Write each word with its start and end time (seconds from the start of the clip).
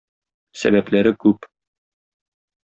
Сәбәпләре 0.61 1.11
күп. 1.25 1.47